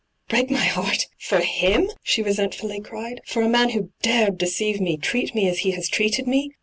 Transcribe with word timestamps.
'Break 0.31 0.49
my 0.49 0.65
heart— 0.65 1.05
for 1.27 1.41
him 1.41 1.83
f 1.87 1.91
she 2.01 2.23
resentfully 2.23 2.81
cried.' 2.81 3.21
For 3.27 3.43
a 3.43 3.47
man 3.47 3.69
who 3.69 3.91
dared 4.01 4.39
deceive 4.39 4.81
me, 4.81 4.97
treat 4.97 5.35
me 5.35 5.47
as 5.47 5.59
he 5.59 5.69
has 5.73 5.87
treated 5.87 6.25
me 6.27 6.49